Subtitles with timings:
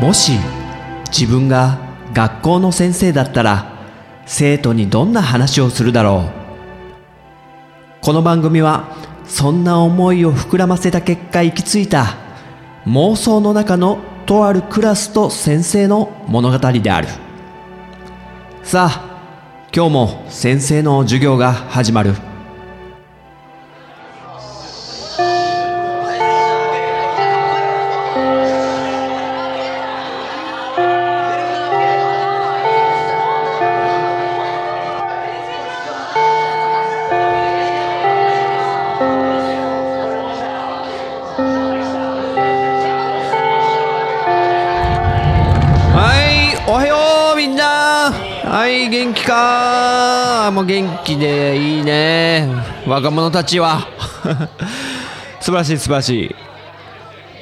[0.00, 0.38] もし
[1.10, 1.78] 自分が
[2.12, 3.72] 学校の先生だったら
[4.26, 6.30] 生徒にどんな話をするだろ
[8.02, 8.04] う。
[8.04, 12.14] この番組はそんな思いを膨らませた結果行き着いた
[12.86, 17.08] 妄想の中のとあるクラスと先生の物語である。
[18.62, 22.27] さあ今日も先生の授業が始まる。
[50.58, 52.48] も元気でいいね。
[52.84, 53.86] 若者たちは。
[55.40, 56.34] 素晴らしい素晴らしい。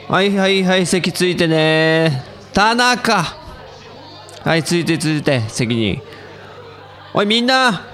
[0.09, 2.23] はいはいはい席ついてね。
[2.53, 3.25] 田中。
[4.45, 6.03] はいついてついて席に。
[7.15, 7.87] おいみんな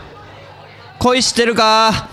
[0.98, 2.08] 恋してるか？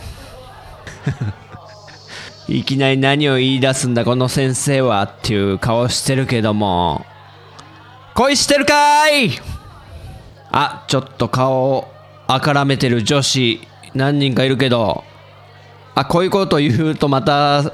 [2.47, 7.07] いきなり何を言い出すんだこの先生はっていう顔してるけども。
[8.13, 9.31] 恋してるかい？
[10.51, 11.98] あちょっと顔を
[12.31, 13.59] あからめてる女子
[13.95, 15.03] 何人かいるけど
[15.95, 17.73] あこういうこと言うとまた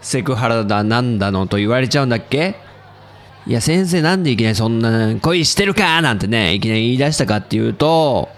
[0.00, 2.54] セクハラだなんだのと言われちゃうんだっけ？
[3.44, 8.28] いや先生なんでいきなりそんな恋してるかなんてねいきなり言い出したかっていうと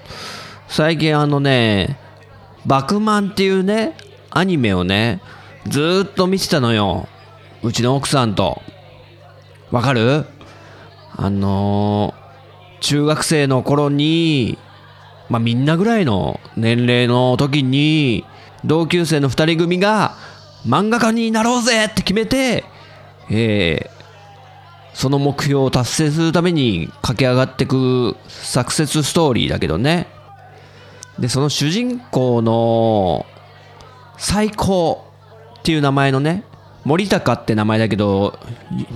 [0.67, 1.99] 最近あのね
[2.65, 3.99] バクマンっていうね
[4.31, 5.21] アニメをね
[5.67, 7.07] ずっと見てたのよ。
[7.63, 8.63] うちの奥さんと。
[9.71, 10.25] わかる？
[11.15, 12.29] あのー
[12.81, 14.57] 中学生の頃に、
[15.29, 18.25] まあ、みんなぐらいの年齢の時に、
[18.65, 20.17] 同級生の二人組が
[20.67, 22.65] 漫画家になろうぜって決めて、
[23.31, 23.99] えー
[24.99, 30.09] その目標を達成するために駆け上がってくサクセスストーリーだけどね。
[31.21, 33.25] で、その主人公の
[34.17, 35.05] 最高
[35.61, 36.43] っていう名前のね、
[36.85, 38.41] 森高って名前だけど、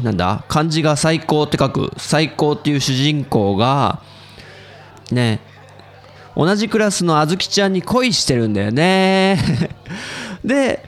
[0.02, 4.02] なんだ漢字が最高って書く最高っていう主人公が、
[5.12, 5.38] ね、
[6.36, 9.38] 同じクラスのあずきちゃんに恋してるんだよね。
[10.44, 10.84] で、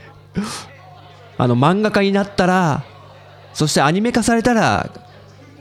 [1.37, 2.83] あの漫画家になったら、
[3.53, 4.89] そしてアニメ化されたら、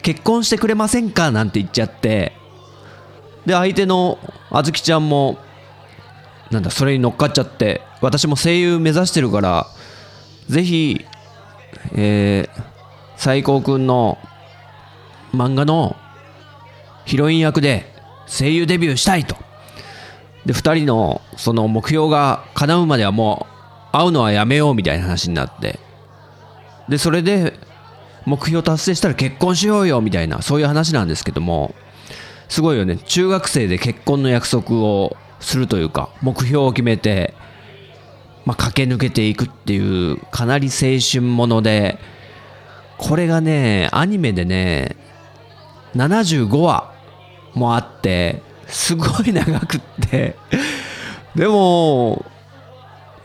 [0.02, 1.30] 結婚してくれませんか？
[1.30, 2.32] なんて言っちゃって、
[3.46, 4.18] で、相手の
[4.50, 5.38] あずきちゃんも、
[6.50, 9.66] なんだ、それに乗っかっちゃって、私も声優目指してるから、
[10.48, 11.04] ぜひ、
[11.94, 12.62] えー、
[13.16, 14.18] 最高くんの
[15.34, 15.96] 漫画の
[17.04, 17.92] ヒロイン役で
[18.26, 19.36] 声優デビューしたいと。
[20.46, 23.46] で、二人のその目標が叶うまではも
[23.92, 25.78] う会うのはやめようみたいな話になって。
[26.88, 27.54] で、それで
[28.26, 31.74] 目標達成したら結婚しようよみたいな、そういう話なんですけども、
[32.48, 32.96] すごいよね。
[32.96, 37.34] 中学生で結婚の約束をするというか、目標を決めて、
[38.44, 41.98] まあ、駆け抜けていくっていうかなり青春もので
[42.98, 44.96] これがねアニメでね
[45.94, 46.92] 75話
[47.54, 48.42] もあって
[48.74, 49.80] すごい長くっ
[50.10, 50.36] て。
[51.34, 52.24] でも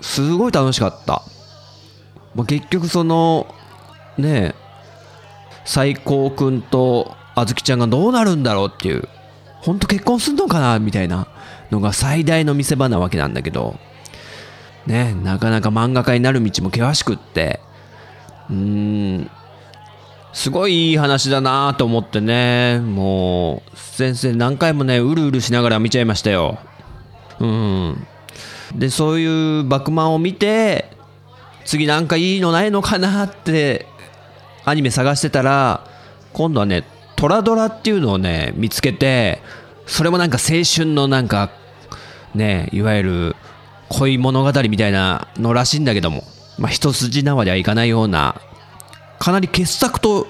[0.01, 1.21] すごい楽しかった、
[2.33, 3.53] まあ、結局その
[4.17, 4.55] ねえ
[5.65, 9.07] 最高くんとあずきちゃんがどうなるんだろうっていう
[9.61, 11.27] 本当結婚すんのかなみたいな
[11.69, 13.77] のが最大の見せ場なわけなんだけど
[14.87, 17.59] ねえ、なかなか漫画家になる道も険しくって、
[18.49, 19.31] うーん、
[20.33, 26.59] すごいいい話だなと思ってね、もう、先生何回もね、うるうるしながら見ちゃいましたよ。
[27.39, 28.07] うん。
[28.75, 30.91] で、そういうバクマンを見て、
[31.65, 33.87] 次なんかいいのないのかなって、
[34.65, 35.85] アニメ探してたら、
[36.33, 36.83] 今度はね、
[37.15, 39.41] トラドラっていうのをね、見つけて、
[39.87, 41.49] それもなんか青春のなんか、
[42.35, 43.35] ね、いわゆる、
[43.89, 46.23] 恋物語みたいなのらしいんだけども、
[46.59, 48.39] まあ、一筋縄ではいかないような、
[49.19, 50.27] かなり傑作と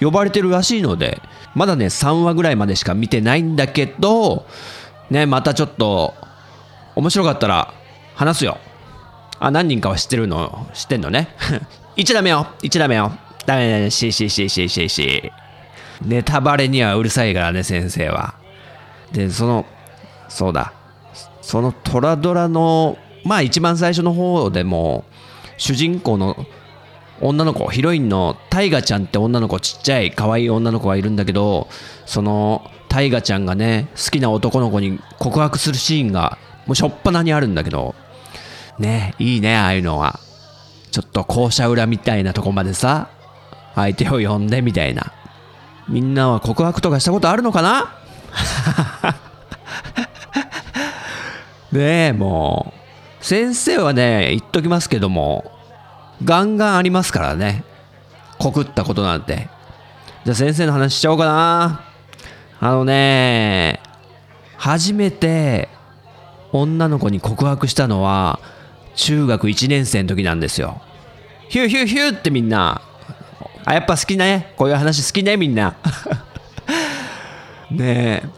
[0.00, 1.20] 呼ばれてるらしいので、
[1.54, 4.46] まだね、3話ぐらいまでしか見てないんだけど、
[5.10, 6.14] ね、またちょっと、
[6.96, 7.72] 面白かったら
[8.14, 8.58] 話すよ。
[9.38, 11.28] あ、何人かは知ってるの、知ってんのね？
[11.96, 13.12] 1ダメよ !1 ダメよ
[13.46, 15.32] ダメダメ、しししししし。
[16.02, 18.34] ネタバレにはうるさいからね、先生は。
[19.12, 19.66] で、その、
[20.28, 20.72] そうだ。
[21.40, 25.04] そのトラドラのまあ一番最初の方でも
[25.56, 26.46] 主人公の
[27.20, 31.68] 女の子ヒロインのタイガちゃんって女の子ちっちゃい可愛い女の子がいるんだけど
[32.06, 37.94] そのタイガちゃんがね好きな男の子に告白するシーンがもうしょっぱなにあるんだけど
[38.78, 40.20] ねいいねああいうのは。
[40.90, 43.10] ちょっと校舎裏みたいなとこまでさ
[43.74, 45.12] 相手を呼んでみたいな。
[45.88, 47.94] みんなは告白とかしたことあるのかな？
[51.72, 52.72] ねえも
[53.20, 53.24] う。
[53.24, 55.52] 先生はね言っときますけども
[56.24, 57.64] ガンガンありますからね。
[58.38, 59.48] 告ったことなんて。
[60.24, 61.84] じゃあ先生の話しちゃおうかな。
[62.60, 63.80] あのね
[64.56, 65.68] 初めて
[66.52, 68.40] 女の子に告白したのは
[68.96, 70.82] 中学1年生の時なんですよ。
[71.48, 72.82] ヒューヒューヒューってみんな。
[73.64, 74.52] あやっぱ好きね。
[74.56, 75.76] こういう話好きねみんな。
[77.70, 78.28] ねえ。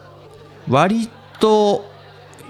[0.69, 1.91] 割と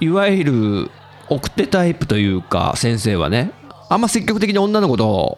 [0.01, 0.91] いわゆる
[1.29, 3.53] 奥手タイプというか先生はね。
[3.91, 5.37] あんま積極的に女の子と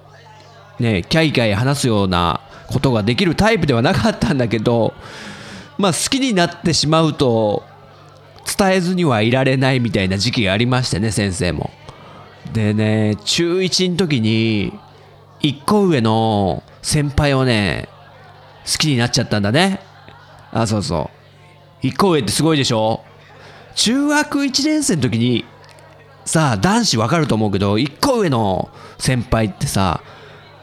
[0.78, 4.92] ねキャイキャイ話すようなことができるタイプではなかったんだけど
[5.78, 7.64] まあ好きになってしまうと
[8.56, 11.70] 伝えずにはいられないみたいな時期がありましてね先生も。
[12.52, 14.78] でね中1の時に
[15.40, 17.88] 1個上の先輩をね
[18.66, 19.80] 好きになっちゃったんだね。
[20.52, 21.10] あそうそ
[21.82, 21.86] う。
[21.86, 23.02] 1個上ってすごいでしょ。
[23.74, 25.46] 中学1年生の時に
[26.24, 30.02] さ男子わかると思うけど1個上の先輩ってさ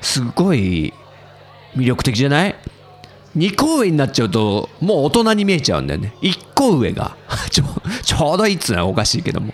[0.02, 0.94] すっごい
[1.76, 2.56] 魅力的じゃない
[3.36, 6.14] ？2個上になっちゃうともう大人に見えちゃうんだよね。
[6.22, 7.16] 1個上が。
[7.52, 7.66] ちょ
[8.04, 9.54] ちょうどいいっつうのはおかしいけども。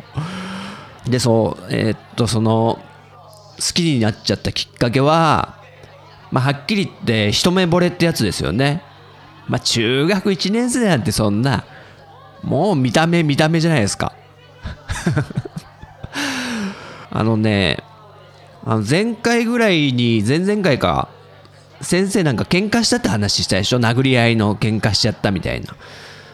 [1.08, 2.80] でそうえーっとその
[3.58, 5.56] 好きになっちゃったきっかけは
[6.32, 8.82] まあはっきり言って一目惚れってやつですよね。
[9.48, 11.66] まあ中学1年生なんてそんな
[12.44, 14.14] もう見た目見た目じゃないですか。
[17.18, 17.78] あのね
[18.66, 21.08] あの前回ぐらいに前々回か
[21.82, 23.80] 先生なんか喧嘩したって話したでしょ？
[23.80, 25.76] 殴り合いの喧嘩しちゃったみたいな。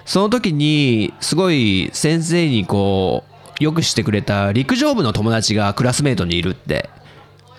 [0.06, 3.24] その時にすごい先生にこ
[3.60, 6.90] うよくしてくれた陸上部の友達がクラスメートにいるって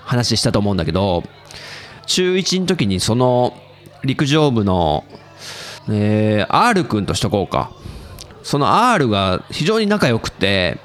[0.01, 1.23] 話したと思うんだけど
[2.07, 3.55] 中1の時にその
[4.03, 5.05] 陸上部の、
[5.89, 7.71] えー、R 君としとこうか。
[8.43, 10.79] その R が非常に仲良くて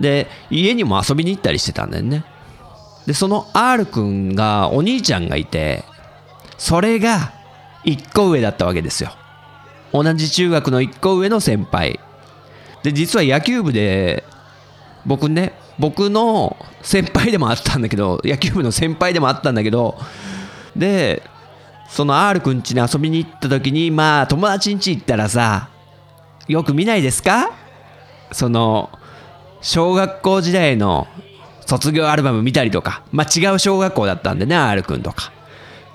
[0.00, 2.24] で家にも遊びに行ったりしてたんだよね。
[3.06, 5.84] でその R 君がお兄ちゃんがいて
[6.58, 7.32] それが
[7.84, 9.12] 1個上だったわけですよ。
[9.92, 12.00] 同じ中学の1個上の先輩。
[12.82, 14.24] で実は野球部で
[15.04, 19.98] 僕ね僕の先輩でもあったんだけど野球部の先輩でもあったんだけど
[20.76, 21.22] で
[21.88, 25.68] その R 君家に遊びに行った時にまあ友達ん家行ったらさ
[26.48, 27.50] よく見ないですか？
[28.32, 28.90] その
[29.62, 31.06] 小学校時代の
[31.66, 33.02] 卒業アルバム見たりとか。
[33.12, 35.32] まあ違う小学校だったんでね R 君とか。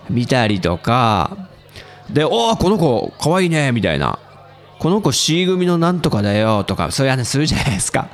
[0.10, 1.50] 見たりとか。
[2.10, 4.20] で「おおこの子かわいいね」みたいな
[4.78, 6.92] 「この子 C 組のなんとかだよ」とか。
[6.92, 8.08] そういう話するじゃないですか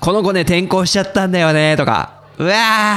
[0.00, 2.96] この子ね転校しちゃったんだよねとかうわ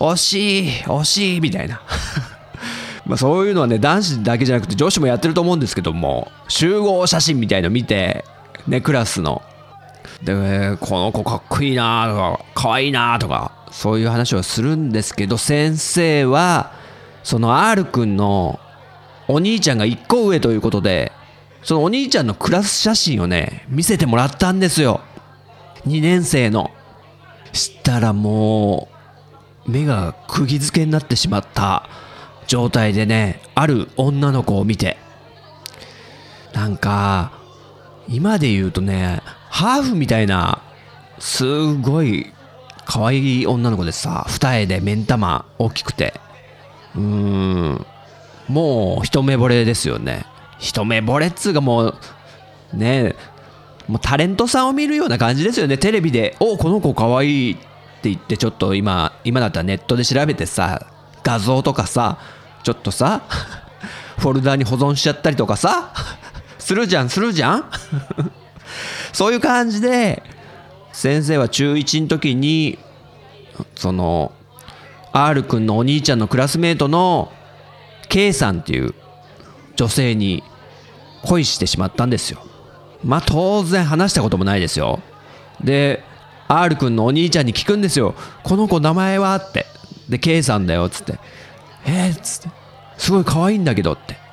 [0.00, 1.80] ー惜しい惜しいみたいな。
[3.06, 6.30] まあそういうのはね男子だけじゃなくて女子もやってると思うんですけども。
[6.48, 8.24] 集合写真みたいの見て
[8.68, 9.42] ねクラスの。
[10.22, 12.14] でこの子かっこいいなと
[12.54, 16.72] かかわいいなとかそういう話をするんですけど先生は
[17.22, 18.60] その R 君の
[19.28, 21.12] お兄ちゃんが1個上ということで
[21.62, 25.00] そのお兄ちゃんのクラス写真をね見せてもらったんですよ。
[25.86, 26.70] 2年生の。
[27.52, 28.88] したらも
[29.66, 31.88] う目が釘付けになってしまった
[32.48, 34.98] 状態でねある女の子を見て。
[36.52, 37.32] なんか
[38.08, 40.62] 今で言うとねハーフみたいな
[41.18, 42.32] すごい
[42.84, 46.14] 可愛い女の子でさ二重で目ん玉大きくて。
[46.94, 47.86] うーん
[48.48, 50.26] もう一目惚れですよね。
[50.58, 51.94] 一目惚れっつうかもう
[52.72, 53.14] ね
[53.88, 55.78] もうタレントさんを見るような感じですよね。
[55.78, 60.86] テレビで「おこの子可愛いって言ってちょっと今今だったらネットで調べてさ
[61.22, 62.18] 画像とかさ
[62.62, 63.22] ちょっとさ
[64.18, 65.92] フォルダに保存しちゃったりとかさ
[66.64, 67.64] するじゃんするじゃん？
[69.12, 70.22] そういう感じで
[70.94, 72.78] 先生は中1の時に
[73.76, 74.32] その
[75.12, 77.30] R 君のお兄ちゃんのクラスメートの
[78.08, 78.94] K さんっていう
[79.76, 80.42] 女性に
[81.24, 82.40] 恋してしまったんですよ。
[83.04, 85.00] まあ当然話したこともないですよ。
[85.62, 86.02] で
[86.48, 88.14] R 君のお兄ちゃんに聞くんですよ。
[88.42, 89.36] この子名前は？
[89.36, 89.66] って。
[90.08, 90.86] で K さんだよ。
[90.86, 91.18] っつって。
[91.84, 92.48] えっ、つって。
[92.96, 94.23] すごい可愛いんだけどって。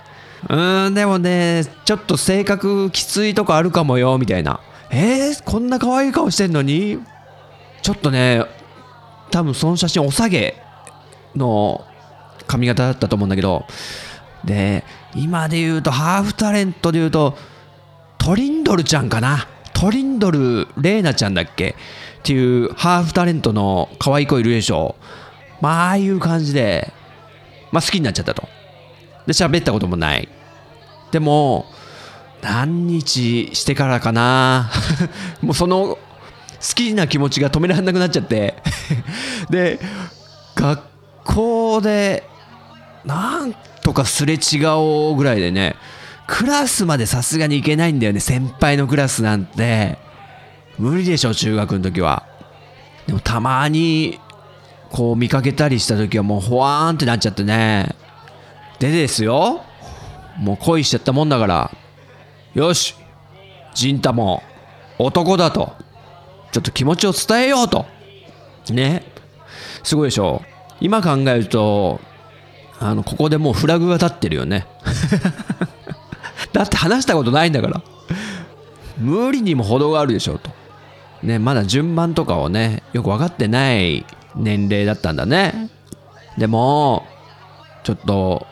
[0.50, 4.60] うんでもねちょっと性格きついとこあるかもよみたいな。
[4.90, 7.00] えー、こんな可愛い顔してんのに？
[7.82, 8.44] ちょっとね
[9.30, 10.62] 多分その写真お下げ
[11.36, 11.86] の
[12.48, 13.66] 髪型だったと思うんだけど。
[14.44, 14.84] で
[15.16, 17.38] 今で言うとハーフタレントで言うと
[18.18, 19.48] トリンドルちゃんかな？
[19.74, 21.76] トリンドルレイナちゃんだっけ？
[22.20, 24.96] っていうハーフタレントの可愛い子いるでしょ。
[25.62, 26.92] まあああいう感じで
[27.72, 28.50] まあ好きになっちゃったと。
[29.32, 30.28] で喋ったこともない。
[31.12, 31.66] でも
[32.42, 34.70] 何日してからかな。
[35.42, 36.00] もうその好
[36.76, 38.56] きな気持ちが止められなくなっちゃって。
[39.50, 39.80] で
[40.56, 40.82] 学
[41.24, 42.24] 校で
[43.06, 45.76] なんとかすれ違おうぐらいでね
[46.28, 49.98] クラスまでさすがに行けないんだよね先輩のクラスなんて。
[50.78, 52.26] 無理でしょ中学の時は。
[53.06, 54.20] でもたまに
[54.92, 57.96] こう見かけたりした時はもうほわーんってなっちゃってね。
[58.82, 59.62] でですよ。
[60.40, 61.72] もう恋しちゃったもんだから。
[62.56, 62.96] よし。
[63.76, 64.42] 陣太も
[64.98, 65.74] 男だと。
[66.52, 67.86] ちょっと気持ちを伝えようと。
[68.72, 69.04] ね。
[69.84, 70.42] すごいでしょ。
[70.80, 72.02] 今考えると
[72.80, 74.66] あのここでもうフラグが立ってるよね。
[76.52, 77.84] だって話したことないんだから。
[78.98, 80.50] 無理にも程があるでしょと。
[81.22, 85.70] ねまだ順番とかをねよく分かってない年齢だったんだね。
[86.40, 87.06] でも
[87.84, 88.48] ちょっと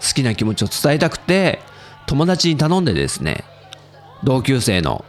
[0.00, 1.60] 好きな気持ちを伝えたくて
[2.06, 3.44] 友達に頼んでですね
[4.24, 5.04] 同級生の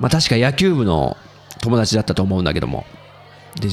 [0.00, 1.16] まあ確か野球部の
[1.60, 2.84] 友達だったと思うんだけども。
[3.60, 3.68] で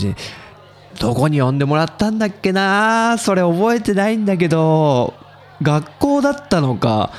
[1.00, 3.18] どこに呼んでもらったんだっけな？
[3.20, 5.14] それ覚えてないんだけど
[5.62, 7.12] 学校だったのか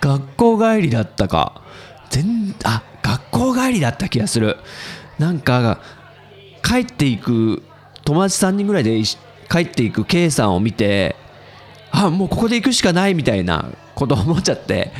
[0.00, 1.62] 学校帰りだったか
[2.10, 4.56] 全あ学校帰りだった気がする。
[5.18, 5.80] なんか
[6.64, 7.62] 帰っていく
[8.04, 9.00] 友達3人ぐらいで
[9.50, 11.14] 帰っていく K さんを見て
[11.92, 14.92] あもうここで行くしかないみたいなこと思っちゃって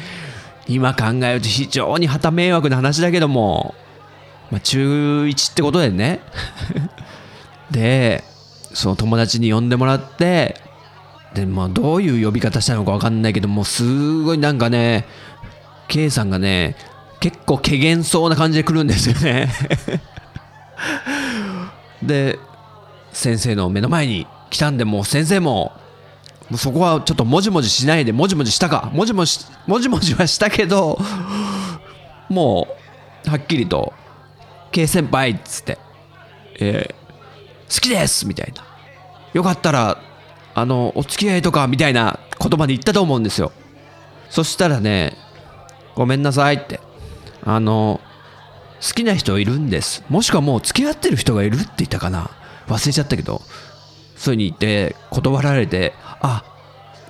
[0.68, 3.74] 今考えると非常に旗迷惑な話だけども、
[4.50, 6.20] まあ、中1ってことでね。
[7.70, 8.22] で
[8.74, 10.60] その友達に呼んでもらって
[11.34, 15.06] で、まあ、どういう呼び方したのか分かんないけどもうすごいなんかね
[15.88, 16.76] K さんがね
[17.20, 19.48] 結構怪げそうな感じで来るんですよね。
[22.02, 22.38] で
[23.12, 25.72] 先生の目の前に来たんでもう先生も
[26.56, 28.90] そこはちょっともじもじしないでもじもじしたか。
[28.92, 30.98] もじもじもじもじはしたけど
[32.28, 32.68] も
[33.26, 33.92] うはっきりと
[34.72, 35.78] 「K 先輩」っつって
[36.60, 38.64] 「えー、好きです」みたいな。
[39.32, 39.98] よかったら
[40.54, 43.52] あのお付き合いとかみたいな言葉で言ったと思うんですよ。
[44.28, 45.16] そしたらね
[45.94, 46.80] 「ごめんなさい」って
[47.44, 48.00] あの
[48.86, 50.04] 好きな人いるんです。
[50.08, 52.30] もしくはもう付き合ってる人がいるって言ったかな。
[52.68, 53.42] 忘れちゃったけど
[54.16, 56.44] そういうに言って断られてあ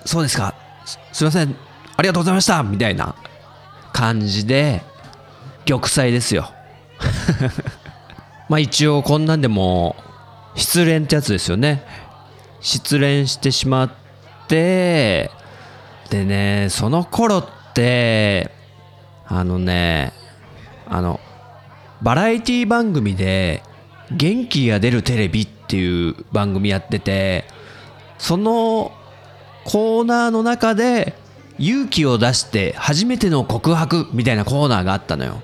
[0.05, 0.55] そうですか。
[1.13, 1.55] すいません。
[1.97, 2.63] ありがとうございました。
[2.63, 3.15] みたいな
[3.93, 4.83] 感じで
[5.65, 6.51] 玉砕ですよ。
[8.49, 9.97] まあ一応こんなんでも
[10.57, 11.85] 失恋ってやつですよね。
[12.61, 13.91] 失恋してしまっ
[14.49, 15.31] て
[16.11, 18.51] でねその頃って
[19.27, 20.13] あのね
[20.89, 21.21] あの
[22.03, 23.63] バラエティ番組で
[24.11, 27.47] 「元気が出るテレビ」っていう番組やってて
[28.19, 28.93] その
[29.65, 31.15] コーナーの中で
[31.59, 35.43] 勇気を出して初めての告白みたいなコーナーがあったのよ。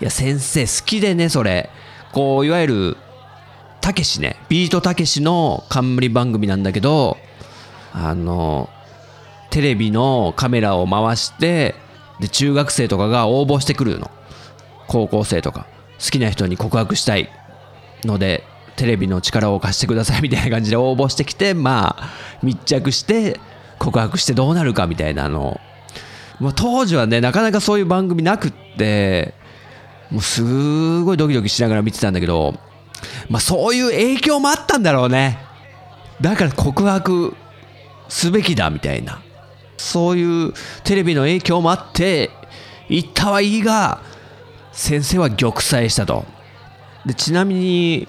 [0.00, 1.70] いや先生好きでねそれ。
[2.12, 2.96] こういわゆる
[3.80, 4.36] たけしね。
[4.48, 7.16] ビートたけしの冠番組なんだけど
[7.92, 8.68] あの
[9.50, 11.74] テレビのカメラを回して
[12.20, 14.10] で中学生とかが応募してくるの。
[14.88, 15.66] 高校生とか。
[15.98, 17.30] 好きな人に告白したい
[18.04, 18.44] ので
[18.76, 22.10] テレビの力を貸してくださいみたいな感じで応募してきてまあ
[22.42, 23.40] 密着して
[23.78, 25.60] 告白してどうなるかみたいなの。
[26.38, 29.34] もう当時はねなかなかそういう番組なくって
[30.10, 32.54] もうすごいドキドキしながら見てたんだけど
[33.30, 35.38] まあそういう影響もあったんだろうね。
[36.20, 37.34] だから告白
[38.08, 39.22] すべきだみたいな。
[39.78, 40.52] そういう
[40.84, 42.30] テレビの影響もあって
[42.88, 44.00] 言ったはいいが
[44.72, 46.24] 先生は玉砕したと。
[47.04, 48.08] でちなみに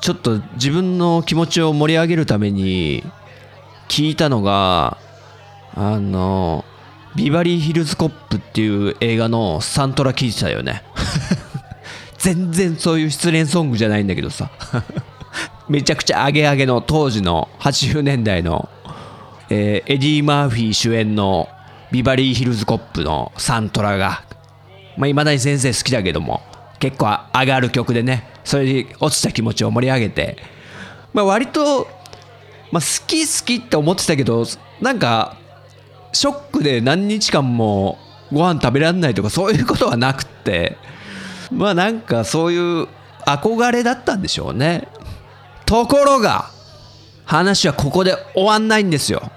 [0.00, 3.02] ちょっと自分の気持ちを盛り上げるために
[3.88, 4.98] 聞いたのが
[5.74, 6.64] あの
[7.16, 10.82] ビバリーヒルズコップっていう映画のサントラ聞いてたよね。
[12.18, 14.50] 全然そういう失恋ソングじゃないんだけどさ。
[15.68, 18.68] めちゃくちゃアゲアゲの当時の80年代の、
[19.50, 21.48] えー、エディ・マーフィー主演の
[21.90, 24.22] ビバリーヒルズコップのサントラが
[24.96, 26.42] まあ未だに先生好きだけども
[26.78, 30.38] 結構上がる曲でねそれで落ちた気持ちを盛り上げて
[31.12, 31.86] まあ割と、
[32.72, 34.46] まあ、好き好きって思ってたけど
[34.80, 35.36] なんか
[36.14, 37.98] ショックで何日間も
[38.32, 40.78] ご飯食べられないとかそういうことはなくて
[41.52, 42.88] まあなんかそういう
[43.26, 44.88] 憧れだったんでしょうね。
[45.66, 46.50] ところが
[47.26, 49.30] 話はここで終わんないんですよ。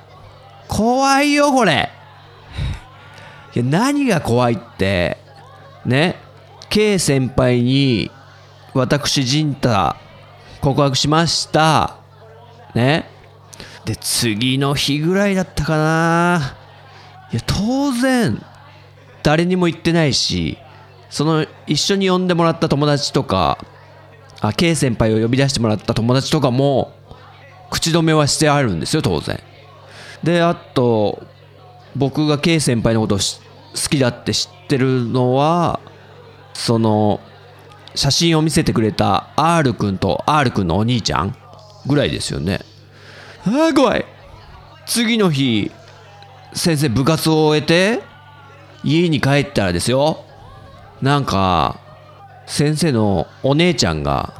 [0.70, 1.89] 怖いよこれ。
[3.56, 5.18] いや何が怖いって
[5.86, 6.15] ね
[6.70, 8.10] K 先輩に
[8.74, 9.96] 私陣太
[10.62, 11.98] 告白しました。
[12.74, 13.10] ね。
[13.86, 16.58] で次の日ぐらいだったかな。
[17.32, 18.42] いや当然
[19.24, 20.58] 誰にも言ってないし
[21.10, 23.58] その一緒に呼んでもらった友達とか
[24.42, 26.94] あ K 先輩を呼び出してもらった友達とかも
[27.70, 29.40] 口止めはしてあるんですよ当然。
[30.24, 31.24] であと
[31.96, 35.80] 僕が K 先輩のことを好きだって知ってるのは
[36.54, 37.20] その
[37.95, 41.36] 写真を見せてくれた R 君と R 君のお兄ちゃん
[41.86, 42.62] ぐらいですよね。
[43.45, 44.05] ああ怖い。
[44.86, 45.71] 次の日
[46.53, 48.01] 先生部活を終えて
[48.83, 50.24] 家に帰ったらですよ。
[51.01, 51.79] なんか
[52.45, 54.33] 先生のお姉ちゃんが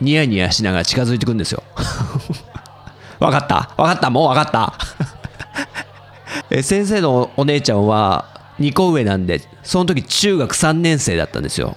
[0.00, 1.62] ニヤニヤしながら近づいてくんですよ。
[3.18, 3.74] わかった。
[3.76, 4.10] わかった。
[4.10, 4.74] もうわかった。
[6.50, 8.26] え先生のお姉ちゃんは
[8.60, 11.76] 2個上なんでその時中学3年生だったんですよ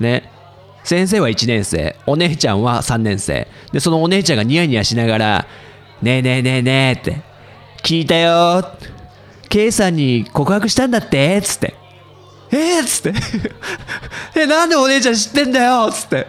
[0.00, 0.30] ね。
[0.84, 1.96] 先生は1年生。
[2.06, 3.46] お姉ちゃんは3年生。
[3.72, 5.46] でそのお姉ちゃんがニヤニヤしながら
[6.02, 7.20] 「ねえねえねえねえ」って
[7.82, 8.66] 「聞いたよ。
[9.48, 11.74] K さんに告白したんだって」っつって
[12.50, 13.18] 「えっ?」っつって
[14.40, 16.26] 「えなんでお姉ちゃん知ってんだよ」っつって。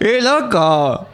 [0.00, 1.06] えなんか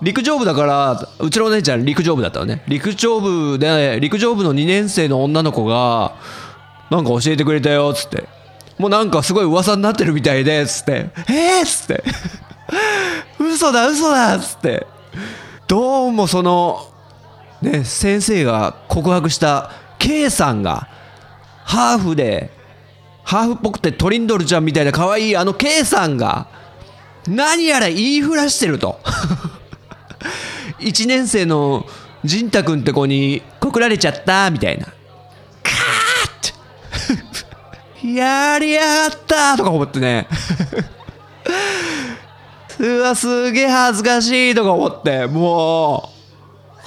[0.00, 2.62] 陸上部だからうちのお姉ちゃん陸上部だったのね。
[2.68, 6.12] 陸上部で陸上部の2年生の女の子が
[6.90, 7.90] なんか教えてくれたよ。
[7.92, 8.37] っつって。
[8.78, 11.10] もうなんかすごい噂になってるみたいでつって。
[11.28, 12.04] えっ、ー、つって。
[13.40, 14.86] 嘘だ嘘だっつって。
[15.66, 16.90] どうもその
[17.60, 20.88] ね先生が告白した K さんが
[21.64, 22.50] ハーフで
[23.24, 26.48] ハーフっぽくてトリンドルちゃんみたいな可愛いあの K さんが
[27.26, 29.00] 何やら言いふらしてると。
[30.80, 31.86] 1年生の
[32.24, 36.52] 仁太君って子に告られちゃったみたいなカー
[37.97, 40.26] ッやりやがったとか思ってね。
[42.78, 45.26] うわすげえ恥ずかしいとか思って。
[45.26, 46.10] も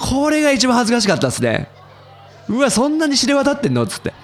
[0.00, 1.68] これが一番恥ずかしかったですね。
[2.48, 4.14] うわそんなに知れ渡ってんのつって。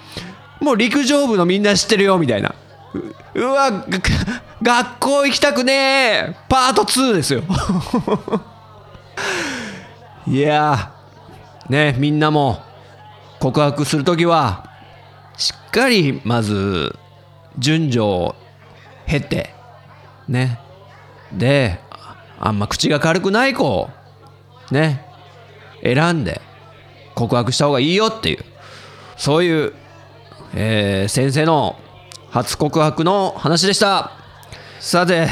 [0.59, 2.55] もう陸上部のみんな知ってるよみたいな。
[3.35, 3.85] うわ
[4.61, 6.35] 学校行きたくねえ。
[6.49, 7.43] パート2ですよ。
[10.27, 10.91] いや
[11.69, 12.61] ねみんなも
[13.39, 14.68] 告白する時は
[15.71, 16.95] かりまず
[17.57, 18.35] 順序を
[19.05, 19.53] 経て
[20.27, 20.59] ね。
[21.33, 21.79] で
[22.39, 23.89] あんま口が軽くない子を
[24.71, 25.05] ね。
[25.81, 26.41] 選んで
[27.15, 28.45] 告白した方がいいよっていう。
[29.17, 29.73] そういう、
[30.53, 31.77] えー、先生の
[32.29, 34.11] 初告白の話でした。
[34.79, 35.27] さて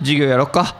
[0.00, 0.77] 授業やろっか。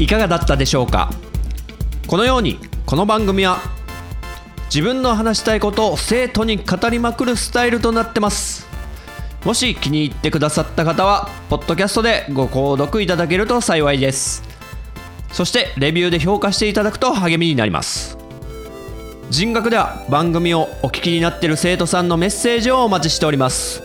[0.00, 1.10] いかがだったでしょうか？
[2.06, 3.58] このようにこの番組は
[4.74, 8.66] 自分の話したいことを生徒に語りまくるスタイルとなってます。
[9.44, 14.42] もし気に入ってくださった方はポッドキャストでご購読いただけると幸いです。
[15.32, 18.16] そしてレビューで評価していただくと励みになります。
[19.28, 23.82] 人学では番組をお聞きになっている生徒さんのメッセージをお待ちしております。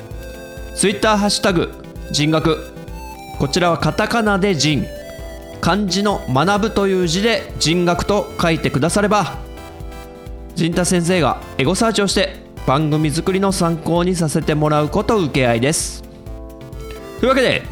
[0.78, 1.74] Twitter ハッシュタグ
[2.10, 2.72] 人学
[3.38, 4.88] こちらはカタカナで人。
[5.66, 9.40] 漢字の学ぶという字で人学と書いてくだされば
[10.54, 12.36] 陣太先生がエゴサーチをして
[12.68, 16.04] 番組作りの参考にさせてもらうこと受け合いです。
[17.20, 17.64] というわけで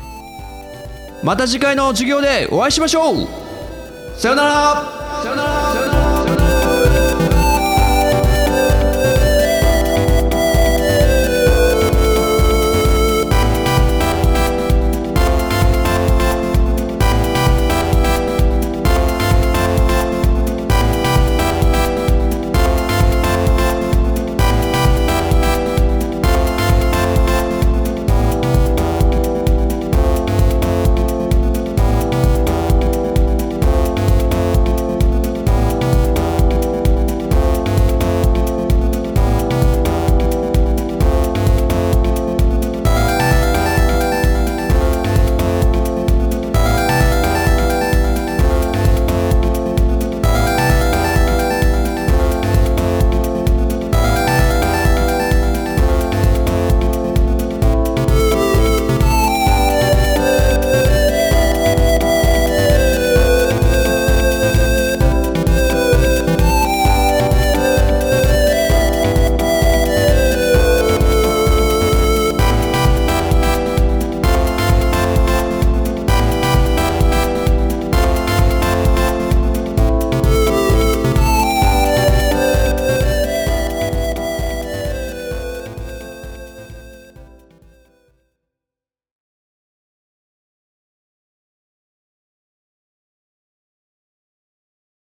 [1.22, 3.28] また次回の授業でお会いしましょう。
[4.18, 5.22] さよなら。
[5.22, 5.63] さよなら。